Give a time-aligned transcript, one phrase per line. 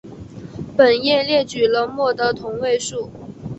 [0.75, 3.11] 本页列举了镆的同位素。